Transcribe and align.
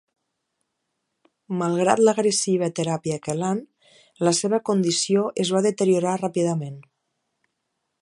Malgrat 1.59 2.01
l'agressiva 2.07 2.71
teràpia 2.81 3.19
quelant, 3.27 3.63
la 4.29 4.35
seva 4.41 4.63
condició 4.71 5.29
es 5.45 5.53
va 5.57 5.65
deteriorar 5.71 6.19
ràpidament. 6.27 6.85